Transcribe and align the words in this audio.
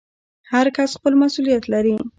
هر 0.51 0.65
کس 0.75 0.89
خپل 0.97 1.13
مسوولیت 1.21 1.63
لري 1.73 1.95